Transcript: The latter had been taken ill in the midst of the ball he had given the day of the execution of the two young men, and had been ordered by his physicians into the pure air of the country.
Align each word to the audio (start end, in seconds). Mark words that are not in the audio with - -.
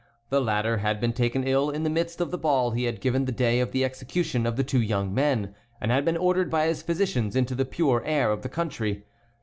The 0.29 0.41
latter 0.41 0.77
had 0.77 0.99
been 0.99 1.13
taken 1.13 1.43
ill 1.43 1.69
in 1.69 1.83
the 1.83 1.89
midst 1.91 2.19
of 2.21 2.31
the 2.31 2.37
ball 2.39 2.71
he 2.71 2.85
had 2.85 3.01
given 3.01 3.25
the 3.25 3.31
day 3.31 3.59
of 3.59 3.69
the 3.71 3.85
execution 3.85 4.47
of 4.47 4.55
the 4.55 4.63
two 4.63 4.81
young 4.81 5.13
men, 5.13 5.53
and 5.79 5.91
had 5.91 6.05
been 6.05 6.17
ordered 6.17 6.49
by 6.49 6.65
his 6.65 6.81
physicians 6.81 7.35
into 7.35 7.53
the 7.53 7.65
pure 7.65 8.01
air 8.03 8.31
of 8.31 8.41
the 8.41 8.49
country. 8.49 9.05